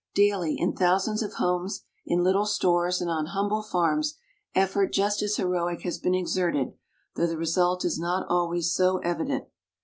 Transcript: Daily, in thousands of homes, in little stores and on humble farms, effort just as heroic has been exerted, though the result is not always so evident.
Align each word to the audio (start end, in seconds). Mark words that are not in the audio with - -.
Daily, 0.15 0.55
in 0.59 0.73
thousands 0.73 1.21
of 1.21 1.33
homes, 1.33 1.83
in 2.07 2.23
little 2.23 2.47
stores 2.47 3.01
and 3.01 3.11
on 3.11 3.27
humble 3.27 3.61
farms, 3.61 4.17
effort 4.55 4.91
just 4.91 5.21
as 5.21 5.35
heroic 5.35 5.81
has 5.81 5.99
been 5.99 6.15
exerted, 6.15 6.73
though 7.13 7.27
the 7.27 7.37
result 7.37 7.85
is 7.85 7.99
not 7.99 8.25
always 8.27 8.73
so 8.73 8.97
evident. 9.03 9.45